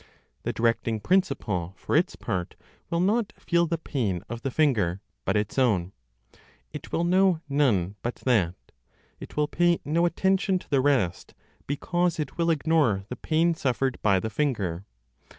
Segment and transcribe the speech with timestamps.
[0.41, 2.55] The directing principle, for its part,
[2.89, 5.91] will not feel the pain of the finger, but its own;
[6.73, 8.55] it will know none but that,
[9.19, 11.35] it will pay no attention to the rest,
[11.67, 14.87] because it will ignore the pain suffered by the finger.